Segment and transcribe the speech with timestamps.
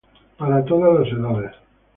[0.35, 1.51] Para todas las edades.